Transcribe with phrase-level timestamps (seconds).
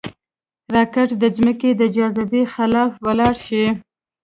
[0.75, 3.65] راکټ د ځمکې د جاذبې خلاف ولاړ شي